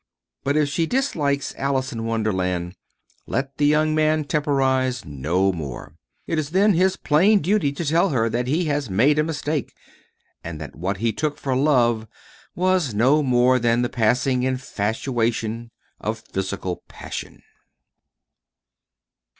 But 0.43 0.57
if 0.57 0.67
she 0.67 0.87
dislikes 0.87 1.53
Alice 1.59 1.93
in 1.93 2.05
Wonderland 2.05 2.73
let 3.27 3.57
the 3.57 3.67
young 3.67 3.93
man 3.93 4.23
temporize 4.23 5.05
no 5.05 5.53
more. 5.53 5.93
It 6.25 6.39
is 6.39 6.49
then 6.49 6.73
his 6.73 6.97
plain 6.97 7.39
duty 7.39 7.71
to 7.71 7.85
tell 7.85 8.09
her 8.09 8.27
that 8.27 8.47
he 8.47 8.65
has 8.65 8.89
made 8.89 9.19
a 9.19 9.23
mistake 9.23 9.75
and 10.43 10.59
that 10.59 10.75
what 10.75 10.97
he 10.97 11.13
took 11.13 11.37
for 11.37 11.55
love 11.55 12.07
was 12.55 12.95
no 12.95 13.21
more 13.21 13.59
than 13.59 13.83
the 13.83 13.89
passing 13.89 14.41
infatuation 14.41 15.69
of 15.99 16.23
physical 16.33 16.81
passion. 16.87 17.43